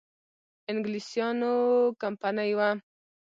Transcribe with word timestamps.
انګلیسیانو 0.71 1.51
کمپنی 2.01 2.49
وه. 2.57 2.69